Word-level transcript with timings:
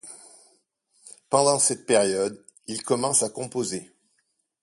Pendant 1.29 1.59
cette 1.59 1.85
période 1.85 2.43
il 2.65 2.81
commence 2.81 3.21
à 3.21 3.29
composer. 3.29 3.93